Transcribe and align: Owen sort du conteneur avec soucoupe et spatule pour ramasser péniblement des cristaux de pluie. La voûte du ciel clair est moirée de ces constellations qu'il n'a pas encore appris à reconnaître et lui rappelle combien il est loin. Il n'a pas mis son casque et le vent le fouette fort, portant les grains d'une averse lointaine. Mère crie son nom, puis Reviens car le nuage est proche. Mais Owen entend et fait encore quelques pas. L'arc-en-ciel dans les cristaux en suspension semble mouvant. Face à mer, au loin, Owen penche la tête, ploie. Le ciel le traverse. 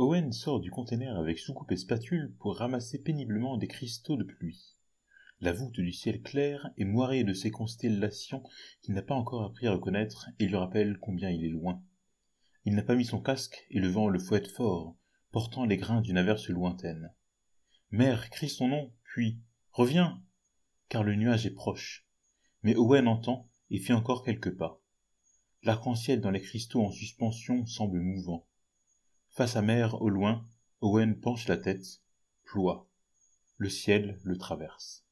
Owen 0.00 0.32
sort 0.32 0.60
du 0.60 0.70
conteneur 0.70 1.18
avec 1.18 1.38
soucoupe 1.38 1.72
et 1.72 1.76
spatule 1.76 2.34
pour 2.38 2.56
ramasser 2.56 3.02
péniblement 3.02 3.58
des 3.58 3.68
cristaux 3.68 4.16
de 4.16 4.24
pluie. 4.24 4.78
La 5.42 5.52
voûte 5.52 5.78
du 5.78 5.92
ciel 5.92 6.22
clair 6.22 6.70
est 6.78 6.86
moirée 6.86 7.22
de 7.22 7.34
ces 7.34 7.50
constellations 7.50 8.42
qu'il 8.80 8.94
n'a 8.94 9.02
pas 9.02 9.14
encore 9.14 9.44
appris 9.44 9.66
à 9.66 9.72
reconnaître 9.72 10.30
et 10.38 10.46
lui 10.46 10.56
rappelle 10.56 10.96
combien 11.00 11.28
il 11.28 11.44
est 11.44 11.50
loin. 11.50 11.82
Il 12.64 12.76
n'a 12.76 12.82
pas 12.82 12.94
mis 12.94 13.04
son 13.04 13.20
casque 13.20 13.66
et 13.68 13.78
le 13.78 13.88
vent 13.88 14.08
le 14.08 14.18
fouette 14.18 14.46
fort, 14.46 14.96
portant 15.32 15.66
les 15.66 15.76
grains 15.76 16.00
d'une 16.00 16.16
averse 16.16 16.48
lointaine. 16.48 17.12
Mère 17.90 18.30
crie 18.30 18.48
son 18.48 18.68
nom, 18.68 18.94
puis 19.02 19.38
Reviens 19.70 20.22
car 20.88 21.04
le 21.04 21.14
nuage 21.14 21.44
est 21.44 21.50
proche. 21.50 22.06
Mais 22.62 22.74
Owen 22.74 23.06
entend 23.06 23.50
et 23.68 23.78
fait 23.78 23.92
encore 23.92 24.24
quelques 24.24 24.56
pas. 24.56 24.80
L'arc-en-ciel 25.62 26.22
dans 26.22 26.30
les 26.30 26.40
cristaux 26.40 26.82
en 26.82 26.90
suspension 26.90 27.66
semble 27.66 28.00
mouvant. 28.00 28.46
Face 29.30 29.54
à 29.54 29.62
mer, 29.62 30.02
au 30.02 30.08
loin, 30.08 30.44
Owen 30.80 31.18
penche 31.18 31.46
la 31.46 31.56
tête, 31.56 32.02
ploie. 32.42 32.88
Le 33.58 33.68
ciel 33.68 34.18
le 34.24 34.36
traverse. 34.36 35.04